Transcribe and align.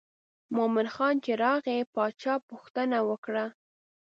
مومن 0.55 0.87
خان 0.95 1.15
چې 1.25 1.31
راغی 1.43 1.79
باچا 1.93 2.35
پوښتنه 2.49 2.97
وکړه. 3.09 3.45